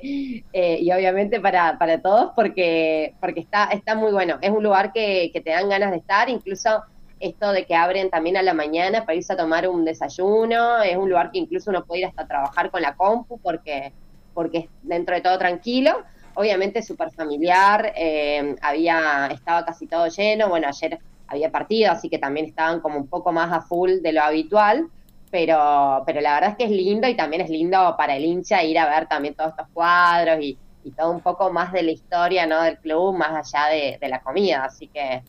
eh, 0.54 0.78
y 0.80 0.92
obviamente 0.94 1.42
para, 1.42 1.78
para 1.78 2.02
todos 2.02 2.32
porque, 2.36 3.14
porque 3.20 3.42
está, 3.42 3.66
está 3.66 3.96
muy 3.96 4.14
bueno. 4.14 4.38
Es 4.42 4.52
un 4.52 4.64
lugar 4.64 4.94
que, 4.94 5.30
que 5.34 5.42
te 5.42 5.50
dan 5.50 5.68
ganas 5.68 5.92
de 5.92 5.98
estar, 5.98 6.30
incluso 6.30 6.82
esto 7.26 7.52
de 7.52 7.66
que 7.66 7.76
abren 7.76 8.10
también 8.10 8.38
a 8.38 8.44
la 8.44 8.54
mañana 8.54 9.06
para 9.06 9.16
irse 9.16 9.34
a 9.34 9.38
tomar 9.38 9.68
un 9.68 9.86
desayuno, 9.86 10.82
es 10.82 10.96
un 10.98 11.10
lugar 11.10 11.32
que 11.32 11.40
incluso 11.40 11.70
uno 11.70 11.84
puede 11.86 12.02
ir 12.02 12.08
hasta 12.08 12.28
trabajar 12.28 12.72
con 12.72 12.82
la 12.82 12.96
compu 12.96 13.40
porque, 13.40 13.94
porque 14.34 14.58
es 14.60 14.66
dentro 14.84 15.16
de 15.16 15.22
todo 15.22 15.38
tranquilo. 15.38 16.04
Obviamente 16.36 16.82
súper 16.82 17.12
familiar, 17.12 17.94
eh, 17.96 18.56
había, 18.62 19.28
estaba 19.32 19.66
casi 19.66 19.88
todo 19.88 20.08
lleno, 20.08 20.50
bueno, 20.50 20.68
ayer 20.68 21.00
había 21.28 21.52
partido, 21.52 21.92
así 21.92 22.10
que 22.10 22.20
también 22.20 22.46
estaban 22.46 22.82
como 22.82 22.98
un 22.98 23.08
poco 23.08 23.32
más 23.32 23.52
a 23.52 23.62
full 23.62 24.02
de 24.02 24.12
lo 24.12 24.22
habitual 24.22 24.88
pero, 25.32 26.04
pero 26.06 26.22
la 26.22 26.36
verdad 26.36 26.52
es 26.52 26.56
que 26.56 26.64
es 26.64 26.72
lindo 26.72 27.10
y 27.10 27.16
también 27.16 27.42
es 27.42 27.50
lindo 27.50 27.96
para 27.98 28.16
el 28.16 28.24
hincha 28.24 28.64
ir 28.64 28.80
a 28.80 28.88
ver 28.88 29.08
también 29.08 29.36
todos 29.36 29.50
estos 29.50 29.68
cuadros 29.74 30.40
y, 30.40 30.58
y 30.86 30.92
todo 30.92 31.12
un 31.12 31.20
poco 31.20 31.52
más 31.52 31.74
de 31.74 31.84
la 31.84 31.92
historia 31.92 32.46
¿no? 32.48 32.62
del 32.62 32.78
club, 32.78 33.14
más 33.18 33.54
allá 33.54 33.68
de, 33.68 33.98
de 34.00 34.08
la 34.08 34.22
comida. 34.22 34.64
Así 34.64 34.88
que, 34.88 35.24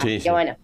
Sí, 0.00 0.08
así 0.08 0.18
sí. 0.18 0.24
que 0.24 0.30
bueno, 0.30 0.56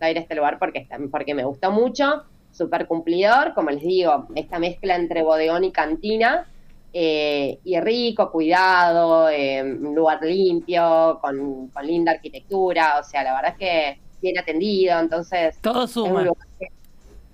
a 0.00 0.10
ir 0.10 0.18
a 0.18 0.20
este 0.20 0.34
lugar 0.34 0.58
porque, 0.58 0.78
está- 0.80 0.98
porque 1.10 1.34
me 1.34 1.44
gustó 1.44 1.70
mucho. 1.70 2.22
súper 2.50 2.86
cumplidor, 2.86 3.52
como 3.52 3.70
les 3.70 3.82
digo, 3.82 4.28
esta 4.36 4.60
mezcla 4.60 4.94
entre 4.94 5.24
bodegón 5.24 5.64
y 5.64 5.72
cantina, 5.72 6.46
eh, 6.92 7.58
y 7.64 7.80
rico, 7.80 8.30
cuidado, 8.30 9.28
eh, 9.28 9.60
un 9.60 9.92
lugar 9.92 10.20
limpio, 10.22 11.18
con, 11.20 11.66
con 11.70 11.84
linda 11.84 12.12
arquitectura, 12.12 13.00
o 13.00 13.02
sea, 13.02 13.24
la 13.24 13.34
verdad 13.34 13.50
es 13.52 13.58
que 13.58 13.98
bien 14.22 14.38
atendido, 14.38 15.00
entonces... 15.00 15.58
Todo 15.60 15.82
es 15.86 15.96
un 15.96 16.06
suma. 16.06 16.22
lugar 16.22 16.46
que- 16.60 16.68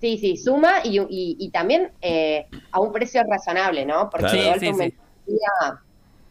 Sí, 0.00 0.16
sí, 0.16 0.36
suma 0.38 0.76
y, 0.82 0.98
y, 1.00 1.36
y 1.38 1.50
también 1.50 1.92
eh, 2.00 2.46
a 2.72 2.80
un 2.80 2.90
precio 2.90 3.22
razonable, 3.24 3.84
¿no? 3.84 4.08
Porque 4.08 4.26
Claro. 4.28 4.52
de 4.54 4.58
Sí, 4.60 4.66
golpe 4.72 4.96
sí, 5.26 5.36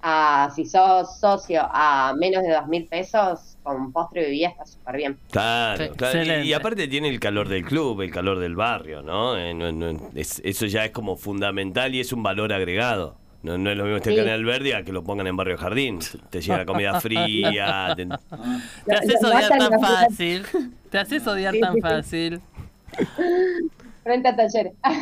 a, 0.01 0.49
si 0.55 0.65
sos 0.65 1.19
socio 1.19 1.61
a 1.71 2.13
menos 2.17 2.43
de 2.43 2.51
dos 2.53 2.67
mil 2.67 2.85
pesos, 2.87 3.57
con 3.63 3.91
postre 3.91 4.21
y 4.21 4.25
bebida 4.25 4.49
está 4.49 4.65
súper 4.65 4.95
bien. 4.97 5.17
Claro, 5.31 5.83
Sí, 5.85 5.89
claro. 5.95 6.43
Y- 6.43 6.53
aparte 6.53 6.87
tiene 6.87 7.09
el 7.09 7.19
calor 7.19 7.47
del 7.49 7.63
club, 7.65 8.01
el 8.01 8.11
calor 8.11 8.39
del 8.39 8.55
barrio, 8.55 9.01
¿no? 9.01 9.37
Eh, 9.37 9.53
no- 9.53 9.71
no- 9.71 10.09
es- 10.15 10.41
eso 10.45 10.65
ya 10.65 10.85
es 10.85 10.91
como 10.91 11.15
fundamental 11.17 11.93
y 11.95 11.99
es 11.99 12.13
un 12.13 12.23
valor 12.23 12.53
agregado. 12.53 13.15
No, 13.41 13.57
no 13.57 13.71
es 13.71 13.77
lo 13.77 13.83
mismo 13.85 13.97
este 13.97 14.09
Sí. 14.11 14.17
Canal 14.17 14.43
Verde 14.43 14.75
a 14.75 14.83
que 14.83 14.91
lo 14.91 15.01
pongan 15.03 15.25
en 15.27 15.37
Barrio 15.37 15.57
Jardín. 15.57 15.99
Te 16.29 16.41
llega 16.41 16.57
la 16.57 16.65
comida 16.65 16.99
fría. 16.99 17.93
te- 17.95 18.05
Te 18.85 18.95
haces 18.95 19.23
odiar 19.23 19.49
tan 19.49 19.79
fácil. 19.79 20.45
Te 20.89 20.97
haces 20.97 21.25
odiar 21.25 21.53
Sí, 21.53 21.59
tan 21.61 21.77
fácil. 21.79 22.41
Frente 24.03 24.27
a 24.29 24.35
talleres. 24.35 24.73
¡Ah! 24.83 24.93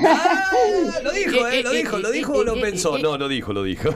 Lo 1.03 1.11
dijo, 1.11 1.47
¿eh? 1.47 1.63
Lo 1.63 1.71
Eh, 1.71 1.79
eh, 1.79 1.83
dijo, 1.83 1.97
eh, 1.97 2.01
lo 2.01 2.11
dijo 2.11 2.35
eh, 2.35 2.37
o 2.39 2.43
lo 2.43 2.55
eh, 2.57 2.61
pensó. 2.61 2.97
eh, 2.97 3.01
No, 3.01 3.17
lo 3.17 3.27
dijo, 3.27 3.53
lo 3.53 3.63
dijo. 3.63 3.89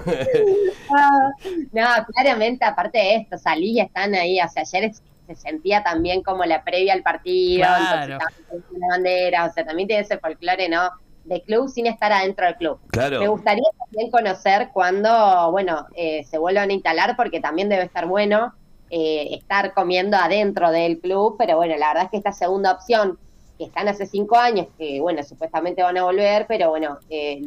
no, 1.71 1.85
claramente, 2.13 2.65
aparte 2.65 2.97
de 2.97 3.15
esto, 3.15 3.37
salí 3.37 3.71
y 3.73 3.79
están 3.81 4.13
ahí. 4.15 4.39
O 4.39 4.47
sea, 4.49 4.63
ayer 4.63 4.85
es- 4.91 5.03
se 5.27 5.35
sentía 5.35 5.83
también 5.83 6.23
como 6.23 6.43
la 6.45 6.63
previa 6.63 6.93
al 6.93 7.03
partido, 7.03 7.65
Claro. 7.67 8.13
entonces 8.13 8.65
la 8.79 8.87
bandera, 8.95 9.45
o 9.45 9.51
sea, 9.53 9.65
también 9.65 9.87
tiene 9.87 10.03
ese 10.03 10.19
folclore, 10.19 10.67
¿no? 10.69 10.89
De 11.23 11.41
club 11.43 11.69
sin 11.69 11.85
estar 11.87 12.11
adentro 12.11 12.45
del 12.45 12.55
club. 12.55 12.79
Me 12.81 12.89
Claro. 12.89 13.31
gustaría 13.31 13.63
también 13.79 14.11
conocer 14.11 14.69
cuando, 14.73 15.51
bueno, 15.51 15.85
eh, 15.95 16.23
se 16.25 16.37
vuelvan 16.37 16.69
a 16.69 16.73
instalar, 16.73 17.15
porque 17.15 17.39
también 17.39 17.69
debe 17.69 17.83
estar 17.83 18.07
bueno 18.07 18.53
eh, 18.89 19.35
estar 19.35 19.73
comiendo 19.73 20.17
adentro 20.17 20.69
del 20.71 20.99
club, 20.99 21.35
pero 21.37 21.55
bueno, 21.55 21.77
la 21.77 21.87
verdad 21.89 22.03
es 22.05 22.09
que 22.11 22.17
esta 22.17 22.33
segunda 22.33 22.73
opción, 22.73 23.17
que 23.57 23.65
están 23.65 23.87
hace 23.87 24.05
cinco 24.05 24.35
años, 24.37 24.67
que 24.77 24.99
bueno, 24.99 25.23
supuestamente 25.23 25.81
van 25.83 25.97
a 25.97 26.03
volver, 26.03 26.45
pero 26.47 26.69
bueno, 26.71 26.99
eh, 27.09 27.41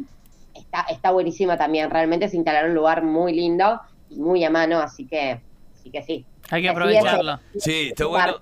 está, 0.55 0.81
está 0.89 1.11
buenísima 1.11 1.57
también, 1.57 1.89
realmente 1.89 2.29
se 2.29 2.37
instalaron 2.37 2.71
un 2.71 2.75
lugar 2.77 3.03
muy 3.03 3.33
lindo 3.33 3.79
y 4.09 4.19
muy 4.19 4.43
a 4.43 4.49
mano, 4.49 4.79
así 4.79 5.05
que, 5.05 5.39
así 5.79 5.89
que 5.91 6.01
sí. 6.03 6.25
Hay 6.51 6.61
que 6.61 6.69
aprovecharlo. 6.69 7.39
Sí, 7.57 7.87
está 7.89 8.03
Es 8.03 8.09
bueno. 8.09 8.35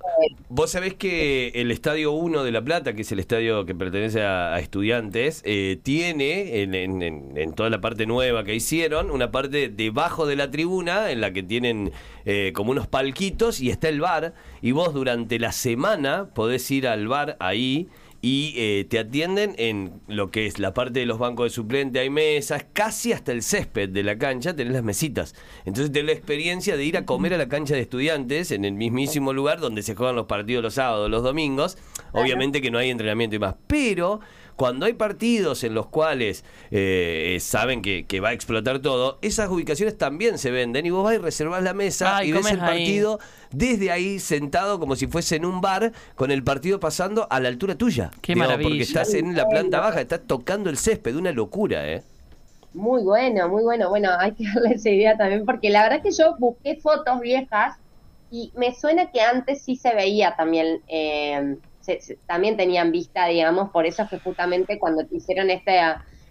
Vos 0.49 0.71
sabés 0.71 0.93
que 0.95 1.53
el 1.55 1.71
Estadio 1.71 2.11
1 2.11 2.43
de 2.43 2.51
La 2.51 2.61
Plata, 2.61 2.91
que 2.93 3.03
es 3.03 3.11
el 3.13 3.19
estadio 3.19 3.65
que 3.65 3.73
pertenece 3.75 4.21
a, 4.23 4.53
a 4.55 4.59
estudiantes, 4.59 5.41
eh, 5.45 5.79
tiene 5.83 6.61
en, 6.63 6.75
en- 6.75 7.01
en- 7.01 7.37
en 7.37 7.53
toda 7.53 7.69
la 7.69 7.79
parte 7.79 8.05
nueva 8.05 8.43
que 8.43 8.53
hicieron, 8.53 9.09
una 9.09 9.31
parte 9.31 9.69
debajo 9.69 10.25
de 10.25 10.35
la 10.35 10.51
tribuna 10.51 11.11
en 11.11 11.21
la 11.21 11.31
que 11.31 11.43
tienen 11.43 11.93
eh, 12.25 12.51
como 12.53 12.71
unos 12.71 12.87
palquitos 12.87 13.61
y 13.61 13.69
está 13.69 13.87
el 13.87 14.01
bar. 14.01 14.33
Y 14.61 14.73
vos 14.73 14.93
durante 14.93 15.39
la 15.39 15.53
semana 15.53 16.27
podés 16.35 16.69
ir 16.71 16.89
al 16.89 17.07
bar 17.07 17.37
ahí 17.39 17.87
y 18.25 18.53
eh, 18.55 18.85
te 18.89 18.99
atienden 18.99 19.53
en 19.57 19.99
lo 20.07 20.31
que 20.31 20.45
es 20.45 20.57
la 20.57 20.73
parte 20.73 21.01
de 21.01 21.05
los 21.05 21.19
bancos 21.19 21.43
de 21.43 21.49
suplente, 21.49 21.99
hay 21.99 22.09
mesas, 22.09 22.65
casi 22.71 23.11
hasta 23.11 23.33
el 23.33 23.43
césped 23.43 23.89
de 23.89 24.01
la 24.01 24.17
cancha 24.17 24.55
tenés 24.55 24.71
las 24.71 24.83
mesitas. 24.83 25.35
Entonces 25.65 25.91
tenés 25.91 26.05
la 26.05 26.13
experiencia 26.13 26.77
de 26.77 26.85
ir 26.85 26.95
a 26.95 27.05
comer 27.05 27.33
a 27.33 27.37
la 27.37 27.49
cancha 27.49 27.75
de 27.75 27.81
estudiantes 27.81 28.51
en 28.51 28.63
el 28.63 28.75
mismísimo 28.75 29.33
lugar 29.33 29.59
donde 29.59 29.83
se 29.83 29.93
juegan 29.93 30.15
los 30.15 30.27
partidos 30.27 30.63
los 30.63 30.75
sábados, 30.75 31.11
los 31.11 31.21
domingos. 31.21 31.77
Obviamente 32.13 32.61
que 32.61 32.71
no 32.71 32.77
hay 32.77 32.91
entrenamiento 32.91 33.35
y 33.35 33.39
más, 33.39 33.55
pero 33.67 34.21
cuando 34.55 34.85
hay 34.85 34.93
partidos 34.93 35.63
en 35.63 35.73
los 35.73 35.87
cuales 35.87 36.43
eh, 36.71 37.37
saben 37.41 37.81
que, 37.81 38.05
que 38.05 38.19
va 38.19 38.29
a 38.29 38.33
explotar 38.33 38.79
todo, 38.79 39.19
esas 39.21 39.49
ubicaciones 39.49 39.97
también 39.97 40.37
se 40.37 40.51
venden 40.51 40.85
y 40.85 40.89
vos 40.91 41.03
vas 41.03 41.15
y 41.15 41.17
reservás 41.17 41.63
la 41.63 41.73
mesa 41.73 42.17
Ay, 42.17 42.29
y 42.29 42.31
ves 42.31 42.51
el 42.51 42.61
ahí. 42.61 42.65
partido 42.65 43.19
desde 43.51 43.91
ahí 43.91 44.19
sentado 44.19 44.79
como 44.79 44.95
si 44.95 45.07
fuese 45.07 45.35
en 45.35 45.45
un 45.45 45.61
bar 45.61 45.91
con 46.15 46.31
el 46.31 46.43
partido 46.43 46.79
pasando 46.79 47.27
a 47.29 47.39
la 47.39 47.49
altura 47.49 47.75
tuya. 47.75 48.11
Qué 48.21 48.35
Porque 48.35 48.37
maravilla. 48.37 48.83
estás 48.83 49.13
en 49.13 49.35
la 49.35 49.49
planta 49.49 49.79
baja, 49.79 50.01
estás 50.01 50.21
tocando 50.27 50.69
el 50.69 50.77
césped, 50.77 51.15
una 51.15 51.31
locura, 51.31 51.89
¿eh? 51.91 52.03
Muy 52.73 53.03
bueno, 53.03 53.49
muy 53.49 53.63
bueno. 53.63 53.89
Bueno, 53.89 54.09
hay 54.17 54.33
que 54.35 54.45
darle 54.53 54.75
esa 54.75 54.89
idea 54.89 55.15
también, 55.17 55.45
porque 55.45 55.69
la 55.69 55.83
verdad 55.83 56.01
que 56.01 56.11
yo 56.11 56.35
busqué 56.39 56.77
fotos 56.81 57.19
viejas 57.21 57.77
y 58.29 58.51
me 58.55 58.73
suena 58.73 59.11
que 59.11 59.21
antes 59.21 59.63
sí 59.63 59.75
se 59.75 59.93
veía 59.93 60.35
también, 60.35 60.81
eh, 60.87 61.57
se- 61.83 62.19
también 62.27 62.57
tenían 62.57 62.91
vista, 62.91 63.27
digamos, 63.27 63.69
por 63.71 63.85
eso 63.85 64.03
es 64.03 64.09
que 64.09 64.19
justamente 64.19 64.79
cuando 64.79 65.03
hicieron 65.11 65.49
este, 65.49 65.79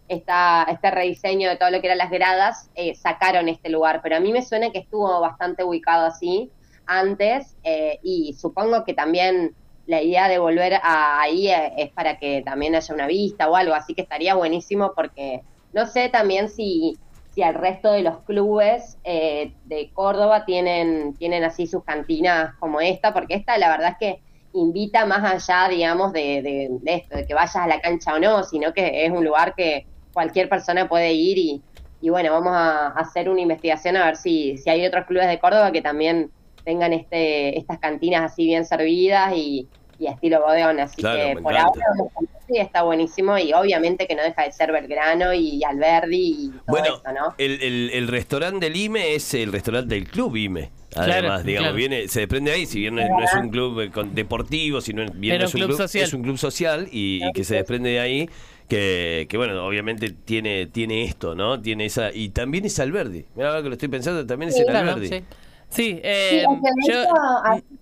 esta, 0.08 0.64
este 0.70 0.90
rediseño 0.90 1.48
de 1.48 1.56
todo 1.56 1.70
lo 1.70 1.80
que 1.80 1.86
eran 1.88 1.98
las 1.98 2.10
gradas, 2.10 2.70
eh, 2.74 2.94
sacaron 2.94 3.48
este 3.48 3.70
lugar, 3.70 4.00
pero 4.02 4.16
a 4.16 4.20
mí 4.20 4.32
me 4.32 4.42
suena 4.42 4.70
que 4.70 4.80
estuvo 4.80 5.20
bastante 5.20 5.64
ubicado 5.64 6.06
así 6.06 6.52
antes 6.86 7.56
eh, 7.62 7.98
y 8.02 8.34
supongo 8.34 8.84
que 8.84 8.94
también 8.94 9.56
la 9.86 10.02
idea 10.02 10.28
de 10.28 10.38
volver 10.38 10.74
a 10.82 11.20
ahí 11.20 11.48
eh, 11.48 11.72
es 11.76 11.92
para 11.92 12.18
que 12.18 12.42
también 12.44 12.74
haya 12.74 12.94
una 12.94 13.06
vista 13.06 13.48
o 13.50 13.56
algo, 13.56 13.74
así 13.74 13.94
que 13.94 14.02
estaría 14.02 14.34
buenísimo 14.34 14.92
porque 14.94 15.42
no 15.72 15.86
sé 15.86 16.08
también 16.08 16.48
si, 16.48 17.00
si 17.30 17.42
al 17.42 17.54
resto 17.54 17.92
de 17.92 18.02
los 18.02 18.22
clubes 18.24 18.98
de 19.04 19.90
Córdoba 19.94 20.44
tienen, 20.44 21.16
tienen 21.16 21.44
así 21.44 21.66
sus 21.66 21.84
cantinas 21.84 22.52
como 22.58 22.80
esta, 22.80 23.12
porque 23.12 23.34
esta 23.34 23.58
la 23.58 23.70
verdad 23.70 23.90
es 23.92 23.96
que 23.98 24.22
invita 24.54 25.06
más 25.06 25.24
allá, 25.48 25.68
digamos, 25.68 26.12
de, 26.12 26.42
de- 26.42 26.68
de 26.80 26.94
esto, 26.94 27.16
de 27.16 27.26
que 27.26 27.34
vayas 27.34 27.56
a 27.56 27.66
la 27.66 27.80
cancha 27.80 28.14
o 28.14 28.18
no, 28.18 28.42
sino 28.44 28.72
que 28.72 29.04
es 29.04 29.10
un 29.10 29.24
lugar 29.24 29.54
que 29.56 29.86
cualquier 30.12 30.48
persona 30.48 30.88
puede 30.88 31.12
ir 31.12 31.38
y, 31.38 31.62
y 32.00 32.10
bueno, 32.10 32.32
vamos 32.32 32.52
a, 32.54 32.88
hacer 32.88 33.28
una 33.30 33.40
investigación 33.40 33.96
a 33.96 34.04
ver 34.06 34.16
si, 34.16 34.58
si 34.58 34.68
hay 34.70 34.84
otros 34.86 35.06
clubes 35.06 35.28
de 35.28 35.38
Córdoba 35.38 35.72
que 35.72 35.80
también 35.82 36.30
tengan 36.64 36.92
este, 36.92 37.58
estas 37.58 37.78
cantinas 37.78 38.30
así 38.30 38.44
bien 38.44 38.64
servidas 38.66 39.32
y, 39.34 39.68
y 39.98 40.06
estilo 40.06 40.42
bodegón, 40.42 40.80
así 40.80 41.00
Claro, 41.02 41.18
que 41.18 41.42
por 41.42 41.52
encanta. 41.52 41.80
ahora 41.96 42.10
Sí, 42.48 42.58
está 42.58 42.82
buenísimo 42.82 43.38
y 43.38 43.52
obviamente 43.54 44.06
que 44.06 44.14
no 44.14 44.22
deja 44.22 44.42
de 44.42 44.52
ser 44.52 44.72
Belgrano 44.72 45.32
y 45.32 45.62
Alberdi 45.64 46.16
y 46.18 46.48
todo 46.50 46.60
Bueno, 46.66 46.86
eso, 46.96 47.12
¿no? 47.14 47.34
el, 47.38 47.62
el- 47.62 47.90
el 47.94 48.08
restaurante 48.08 48.66
del 48.66 48.76
IME 48.76 49.14
es 49.14 49.32
el 49.34 49.52
restaurante 49.52 49.94
del 49.94 50.08
club 50.08 50.36
IME. 50.36 50.70
Claro, 50.92 51.12
Además, 51.12 51.44
digamos, 51.44 51.66
claro. 51.68 51.76
viene, 51.76 52.08
se 52.08 52.20
desprende 52.20 52.52
ahí, 52.52 52.66
si 52.66 52.80
bien 52.80 52.94
no 52.94 53.00
es, 53.00 53.08
no 53.08 53.22
es 53.24 53.34
un 53.34 53.48
club 53.50 53.80
eh, 53.80 53.90
con- 53.90 54.14
deportivo, 54.14 54.80
sino 54.80 55.04
bien 55.14 55.34
Era 55.36 55.44
no 55.44 55.48
es 55.48 55.54
un 55.54 55.60
club 55.62 55.76
social. 55.76 56.04
es 56.04 56.12
un 56.12 56.22
club 56.22 56.36
social 56.38 56.88
y, 56.92 57.20
y 57.26 57.32
que 57.32 57.44
se 57.44 57.54
desprende 57.54 57.90
de 57.90 58.00
ahí, 58.00 58.28
que, 58.68 59.26
que 59.28 59.36
bueno, 59.38 59.64
obviamente 59.66 60.10
tiene, 60.10 60.66
tiene 60.66 61.04
esto, 61.04 61.34
¿no? 61.34 61.60
Tiene 61.60 61.86
esa, 61.86 62.12
y 62.12 62.28
también 62.28 62.64
es 62.66 62.78
Alberdi. 62.78 63.24
Mira, 63.34 63.48
ahora 63.48 63.62
que 63.62 63.68
lo 63.68 63.74
estoy 63.74 63.88
pensando, 63.88 64.26
también 64.26 64.50
es 64.50 64.56
Sí, 64.56 64.62
el 64.62 64.66
Claro, 64.68 64.90
Alberdi. 64.90 65.08
sí. 65.08 65.24
Sí, 65.70 66.00
eh, 66.02 66.44
yo 66.86 66.94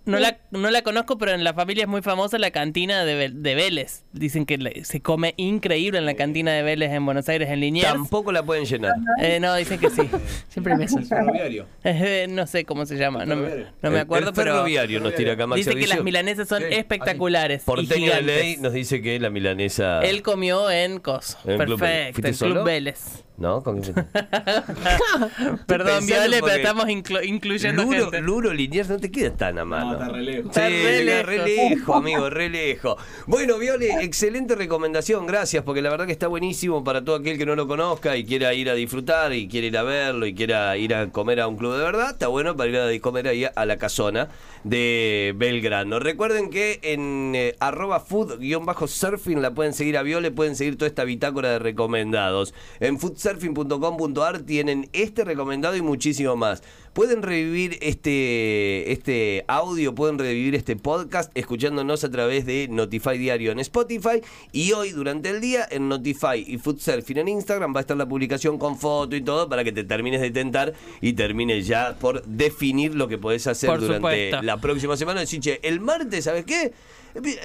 no 0.07 0.19
la, 0.19 0.39
no 0.51 0.71
la 0.71 0.83
conozco, 0.83 1.19
pero 1.19 1.33
en 1.33 1.45
la 1.45 1.55
familia 1.55 1.83
es 1.85 1.89
muy 1.89 2.03
famosa 2.03 2.39
la 2.39 2.51
cantina 2.51 3.05
de, 3.05 3.29
de 3.31 3.55
Vélez. 3.55 4.05
Dicen 4.13 4.47
que 4.47 4.59
le- 4.59 4.85
se 4.85 5.01
come 5.01 5.35
increíble 5.37 5.99
en 5.99 6.07
la 6.07 6.15
cantina 6.15 6.53
de 6.53 6.63
Vélez 6.63 6.91
en 6.93 7.05
Buenos 7.05 7.29
Aires, 7.29 7.49
en 7.51 7.61
Liniers. 7.61 7.89
Tampoco 7.93 8.33
la 8.33 8.43
pueden 8.43 8.65
llenar. 8.65 8.95
Eh, 9.21 9.39
no, 9.41 9.55
dicen 9.55 9.79
que 9.79 9.91
sí. 9.91 10.03
Siempre 10.49 10.75
me 10.77 10.87
ferroviario. 10.89 11.67
Eh, 11.85 12.27
no 12.29 12.47
sé 12.47 12.65
cómo 12.65 12.87
se 12.87 12.97
llama, 12.97 13.25
no, 13.27 13.37
me- 13.37 13.67
no 13.83 13.91
me 13.91 13.97
El- 13.97 14.03
acuerdo, 14.03 14.29
el 14.31 14.35
pero 14.35 14.53
ferroviario 14.53 15.01
nos 15.01 15.15
tira 15.15 15.33
acá 15.35 15.47
Max 15.47 15.65
dice 15.65 15.79
que 15.79 15.87
las 15.87 16.03
milanesas 16.03 16.49
son 16.49 16.63
espectaculares. 16.63 17.63
Porteño 17.65 18.13
de 18.15 18.23
ley 18.23 18.57
nos 18.59 18.73
dice 18.73 19.01
que 19.03 19.19
la 19.21 19.31
milanesa. 19.31 20.01
Él 20.01 20.23
comió 20.23 20.71
en 20.71 20.99
Coso. 21.01 21.39
En. 21.45 21.59
Perfecto, 21.59 22.23
¿Fuiste 22.23 22.45
en 22.47 22.53
Club? 22.53 22.65
Vélez. 22.65 23.25
¿No? 23.37 23.63
¿Con? 23.63 23.81
Perdón, 25.67 26.07
Viole, 26.07 26.41
pero 26.43 26.55
estamos 26.57 26.85
inclu- 26.87 27.25
incluyendo 27.27 27.83
Luro, 27.85 28.03
gente. 28.03 28.21
Luro 28.21 28.53
Liniers 28.53 28.89
no 28.91 28.99
te 28.99 29.11
queda 29.11 29.31
tan 29.35 29.59
a 29.59 29.65
mano. 29.65 29.90
No, 29.91 29.99
está 29.99 30.09
re 30.09 30.23
lejos. 30.23 30.55
Sí, 30.55 30.61
Está 30.61 31.23
re 31.23 31.39
lejos, 31.39 31.97
amigo, 31.97 32.31
re 32.31 32.49
lejos. 32.49 32.97
Bueno, 33.27 33.59
Viole, 33.59 34.03
excelente 34.03 34.55
recomendación, 34.55 35.27
gracias, 35.27 35.65
porque 35.65 35.83
la 35.83 35.91
verdad 35.91 36.07
que 36.07 36.13
está 36.13 36.29
buenísimo 36.29 36.85
para 36.85 37.05
todo 37.05 37.17
aquel 37.17 37.39
que 37.39 37.47
no 37.47 37.57
lo 37.57 37.67
conozca 37.67 38.17
y 38.17 38.25
quiera 38.25 38.55
ir 38.55 38.71
a 38.71 38.75
disfrutar 38.75 39.33
y 39.33 39.49
quiera 39.49 39.67
ir 39.67 39.79
a 39.79 39.83
verlo 39.83 40.27
y 40.27 40.35
quiera 40.35 40.77
ir 40.77 40.95
a 40.95 41.11
comer 41.11 41.41
a 41.41 41.49
un 41.49 41.57
club 41.57 41.73
de 41.73 41.85
verdad, 41.85 42.11
está 42.11 42.29
bueno 42.29 42.57
para 42.57 42.71
ir 42.71 42.77
a 42.77 43.01
comer 43.01 43.29
ahí 43.29 43.45
a 43.55 43.67
la 43.67 43.77
casona 43.77 44.29
de 44.65 45.35
Belgrano. 45.37 45.99
Recuerden 45.99 46.51
que 46.51 46.79
en 46.83 47.33
eh, 47.35 47.57
arroba 47.61 48.01
food-surfing 48.01 49.41
la 49.41 49.53
pueden 49.53 49.73
seguir 49.73 49.97
a 49.97 50.03
Viole, 50.03 50.31
pueden 50.31 50.57
seguir 50.57 50.77
toda 50.77 50.89
esta 50.89 51.05
bitácora 51.05 51.51
de 51.51 51.59
recomendados. 51.59 52.55
En 52.79 52.99
foodsurfing.com.ar 52.99 54.41
tienen 54.41 54.89
este 54.93 55.25
recomendado 55.25 55.77
y 55.77 55.83
muchísimo 55.83 56.37
más. 56.37 56.63
Pueden 56.93 57.23
revivir 57.23 57.79
este, 57.83 58.91
este 58.91 59.45
audio, 59.47 59.95
pueden 59.95 60.19
revivir 60.19 60.57
este 60.57 60.75
podcast 60.75 61.31
escuchándonos 61.37 62.03
a 62.03 62.11
través 62.11 62.47
de 62.47 62.67
Notify 62.69 63.17
Diario 63.17 63.53
en 63.53 63.61
Spotify 63.61 64.21
y 64.51 64.73
hoy 64.73 64.91
durante 64.91 65.31
el 65.31 65.41
día 65.41 65.69
en 65.71 65.89
Notify 65.89 66.45
y 66.45 66.59
Food 66.59 66.81
Surfing 66.81 67.19
en 67.19 67.29
Instagram 67.29 67.73
va 67.73 67.79
a 67.79 67.83
estar 67.83 67.97
la 67.97 68.07
publicación 68.07 68.59
con 68.59 68.77
foto 68.77 69.15
y 69.15 69.21
todo 69.21 69.49
para 69.49 69.63
que 69.63 69.71
te 69.71 69.85
termines 69.85 70.21
de 70.21 70.33
tentar 70.33 70.73
y 71.01 71.13
termines 71.13 71.69
ya 71.69 71.95
por 71.97 72.25
definir 72.25 72.97
lo 72.97 73.07
que 73.07 73.19
podés 73.19 73.47
hacer 73.47 73.71
Por 73.71 73.81
durante 73.81 74.31
supuesto. 74.31 74.43
la 74.43 74.57
próxima 74.57 74.97
semana. 74.97 75.21
Decir, 75.21 75.39
che, 75.39 75.61
el 75.63 75.79
martes, 75.79 76.25
¿sabes 76.25 76.45
qué? 76.45 76.73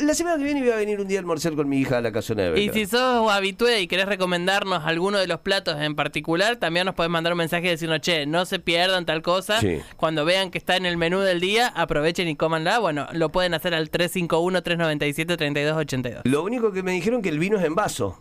La 0.02 0.14
semana 0.14 0.38
que 0.38 0.44
viene 0.44 0.62
voy 0.62 0.70
a 0.70 0.76
venir 0.76 1.00
un 1.00 1.08
día 1.08 1.18
a 1.18 1.22
almorzar 1.22 1.54
con 1.54 1.68
mi 1.68 1.80
hija 1.80 1.98
a 1.98 2.02
la 2.02 2.12
casona 2.12 2.44
de 2.44 2.62
Y 2.62 2.70
si 2.70 2.86
sos 2.86 3.32
habitué 3.32 3.82
y 3.82 3.88
querés 3.88 4.06
recomendarnos 4.06 4.84
alguno 4.86 5.18
de 5.18 5.26
los 5.26 5.40
platos 5.40 5.82
en 5.82 5.96
particular, 5.96 6.58
también 6.58 6.86
nos 6.86 6.94
podés 6.94 7.10
mandar 7.10 7.34
un 7.34 7.38
mensaje 7.40 7.66
y 7.66 7.70
decirnos, 7.70 8.02
che, 8.02 8.28
no 8.28 8.46
se 8.46 8.60
pierdan 8.60 9.06
tal 9.06 9.22
cosa. 9.24 9.35
Sí. 9.42 9.82
Cuando 9.98 10.26
vean 10.26 10.52
que 10.52 10.58
está 10.58 10.76
en 10.76 10.86
el 10.86 10.98
menú 10.98 11.20
del 11.20 11.40
día, 11.40 11.68
aprovechen 11.68 12.28
y 12.28 12.36
cómanla. 12.36 12.80
Bueno, 12.80 13.08
lo 13.14 13.30
pueden 13.30 13.54
hacer 13.54 13.74
al 13.74 13.90
351-397-3282. 13.92 16.22
Lo 16.24 16.44
único 16.44 16.72
que 16.72 16.84
me 16.84 16.92
dijeron 16.92 17.22
que 17.22 17.30
el 17.30 17.40
vino 17.40 17.58
es 17.58 17.66
en 17.66 17.76
vaso. 17.76 18.20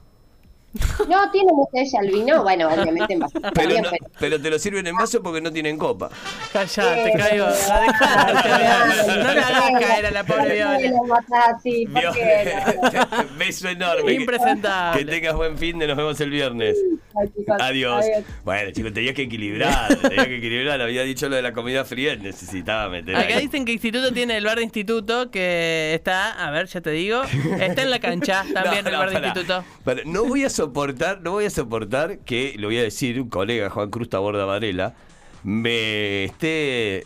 No 1.09 1.31
tiene 1.31 1.53
botella 1.53 2.01
el 2.03 2.11
vino, 2.11 2.43
bueno, 2.43 2.69
obviamente 2.69 3.13
en 3.15 3.21
vasito 3.21 3.41
Pero, 3.41 3.53
también, 3.55 3.83
no- 3.83 3.91
pero- 3.91 4.11
pero 4.19 4.41
te 4.41 4.51
lo 4.51 4.59
sirven 4.59 4.87
en 4.87 4.97
vaso 4.97 5.23
porque 5.23 5.41
no 5.41 5.53
tienen 5.53 5.79
copa. 5.79 6.11
Callate, 6.53 7.09
Eh, 7.11 7.15
caigo. 7.17 7.47
No 9.25 9.35
la 9.35 9.47
hagas 9.49 9.81
caer 9.81 10.07
a 10.07 10.11
la 10.11 10.25
pobre 10.25 10.55
Viola. 10.55 10.79
Beso 13.39 13.69
enorme. 13.69 14.05
Que- 14.07 14.13
Impresentable. 14.15 15.05
Que 15.05 15.11
tengas 15.11 15.35
buen 15.35 15.57
fin 15.59 15.79
de 15.79 15.87
nos 15.87 15.97
vemos 15.97 16.21
el 16.21 16.31
viernes. 16.31 16.77
Ay, 17.17 17.29
chicos, 17.37 17.57
Adiós. 17.61 18.05
adiós. 18.05 18.25
Bueno, 18.45 18.71
chicos, 18.73 18.93
tenías 18.93 19.15
que 19.15 19.23
equilibrar, 19.23 19.97
tenías 20.01 20.27
que 20.27 20.37
equilibrar. 20.39 20.81
Había 20.81 21.03
dicho 21.03 21.29
lo 21.29 21.37
de 21.37 21.43
la 21.43 21.53
comida 21.53 21.85
fría, 21.85 22.17
necesitaba 22.17 22.89
meter 22.89 23.15
Acá 23.15 23.37
ahí. 23.37 23.43
dicen 23.43 23.65
que 23.65 23.73
Instituto 23.73 24.13
tiene 24.13 24.37
el 24.37 24.45
bar 24.45 24.59
de 24.59 24.65
Instituto 24.65 25.31
que 25.31 25.95
está, 25.95 26.33
a 26.45 26.51
ver, 26.51 26.67
ya 26.67 26.81
te 26.81 26.91
digo, 26.91 27.23
está 27.61 27.83
en 27.83 27.91
la 27.91 28.01
cancha 28.01 28.45
también 28.53 28.85
No, 28.85 28.91
el 28.91 28.97
bar 28.97 29.11
de. 29.11 29.27
Instituto. 29.29 29.65
No 30.07 30.25
voy 30.25 30.45
a 30.45 30.51
soportar, 30.65 31.21
no 31.23 31.33
voy 31.33 31.45
a 31.47 31.51
soportar 31.51 32.19
que, 32.19 32.55
lo 32.59 32.69
voy 32.69 32.79
a 32.79 32.83
decir, 32.83 33.21
un 33.21 33.29
colega, 33.29 33.71
Juan 33.71 33.91
Cruz 33.91 34.09
Taborda 34.09 34.45
Varela, 34.45 34.95
me 35.47 36.25
esté 36.25 37.05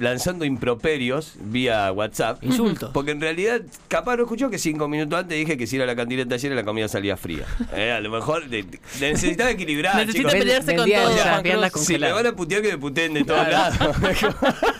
lanzando 0.00 0.44
improperios 0.44 1.34
vía 1.40 1.92
WhatsApp. 1.92 2.42
Insultos. 2.42 2.90
Porque 2.92 3.12
en 3.12 3.20
realidad, 3.20 3.60
capaz 3.86 4.16
no 4.16 4.22
escuchó 4.24 4.50
que 4.50 4.58
cinco 4.58 4.88
minutos 4.88 5.16
antes 5.16 5.38
dije 5.38 5.56
que 5.56 5.68
si 5.68 5.76
era 5.76 5.86
la 5.86 5.94
cantina 5.94 6.24
de 6.24 6.28
taller 6.28 6.52
la 6.56 6.64
comida 6.64 6.88
salía 6.88 7.16
fría. 7.16 7.46
Eh, 7.76 7.92
a 7.92 8.00
lo 8.00 8.10
mejor 8.10 8.48
de- 8.48 8.64
de- 8.64 8.80
necesitaba 9.00 9.50
equilibrar, 9.52 9.94
Necesita 9.94 10.30
chicos. 10.30 10.32
pelearse 10.40 10.74
con 10.74 10.90
todo. 10.90 11.78
Si 11.84 11.98
me 11.98 12.10
van 12.10 12.26
a 12.26 12.32
putear 12.32 12.62
que 12.62 12.72
me 12.72 12.78
puteen 12.78 13.14
de 13.14 13.22
todos 13.24 13.46
Claro. 13.46 13.76
lados. 13.78 13.96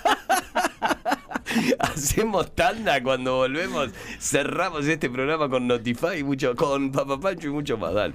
Hacemos 1.78 2.54
tanda 2.54 3.02
cuando 3.02 3.36
volvemos. 3.36 3.90
Cerramos 4.20 4.86
este 4.86 5.10
programa 5.10 5.48
con 5.48 5.66
Notify 5.66 6.18
y 6.18 6.24
mucho, 6.24 6.54
con 6.54 6.92
Papá 6.92 7.18
Pancho 7.18 7.48
y 7.48 7.50
mucho 7.50 7.76
más. 7.78 7.94
Dale. 7.94 8.14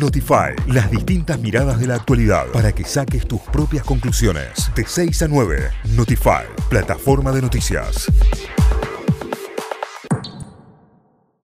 Notify, 0.00 0.54
las 0.68 0.90
distintas 0.90 1.38
miradas 1.38 1.78
de 1.78 1.86
la 1.86 1.96
actualidad 1.96 2.46
para 2.52 2.72
que 2.72 2.84
saques 2.84 3.26
tus 3.26 3.40
propias 3.40 3.84
conclusiones. 3.84 4.70
De 4.74 4.84
6 4.86 5.22
a 5.22 5.28
9, 5.28 5.70
Notify, 5.94 6.44
plataforma 6.70 7.30
de 7.32 7.42
noticias. 7.42 8.10